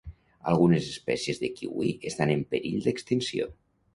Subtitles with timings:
[0.51, 3.49] Algunes espècies de kiwi estan en perill d'extinció.